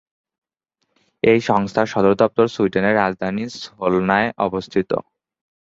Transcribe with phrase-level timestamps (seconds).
[1.23, 4.91] এই সংস্থার সদর দপ্তর সুইডেনের রাজধানী সোলনায় অবস্থিত।